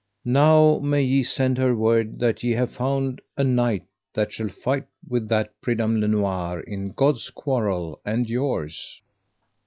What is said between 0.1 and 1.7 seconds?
Now may ye send